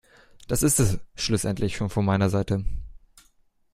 [0.47, 2.65] Das ist es schlussendlich schon von meiner Seite.